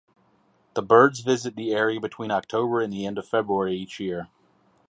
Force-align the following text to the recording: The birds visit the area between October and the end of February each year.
The 0.73 0.81
birds 0.81 1.19
visit 1.19 1.55
the 1.55 1.75
area 1.75 1.99
between 1.99 2.31
October 2.31 2.81
and 2.81 2.91
the 2.91 3.05
end 3.05 3.19
of 3.19 3.27
February 3.27 3.77
each 3.77 3.99
year. 3.99 4.29